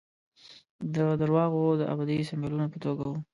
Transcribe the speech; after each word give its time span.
د 0.95 0.97
درواغو 1.21 1.63
د 1.79 1.81
ابدي 1.93 2.17
سمبولونو 2.29 2.65
په 2.73 2.77
توګه 2.85 3.03
وو. 3.09 3.17